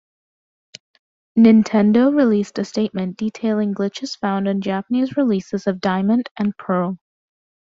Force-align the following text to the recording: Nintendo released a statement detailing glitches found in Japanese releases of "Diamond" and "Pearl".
Nintendo 1.37 2.11
released 2.11 2.57
a 2.57 2.65
statement 2.65 3.17
detailing 3.17 3.75
glitches 3.75 4.17
found 4.17 4.47
in 4.47 4.59
Japanese 4.59 5.15
releases 5.15 5.67
of 5.67 5.79
"Diamond" 5.79 6.27
and 6.39 6.57
"Pearl". 6.57 6.97